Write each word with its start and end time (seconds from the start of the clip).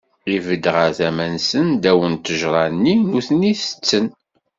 Ibedd 0.35 0.65
ɣer 0.75 0.89
tama-nsen, 0.97 1.65
ddaw 1.75 1.99
n 2.07 2.13
ṭṭajṛa-nni, 2.19 2.95
nutni 2.99 3.53
tetten. 3.61 4.05